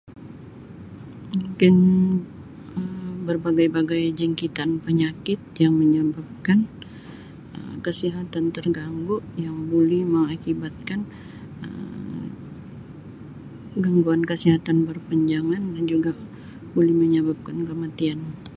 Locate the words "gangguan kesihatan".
13.83-14.77